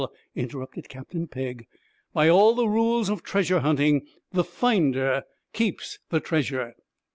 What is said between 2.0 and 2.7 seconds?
'By all the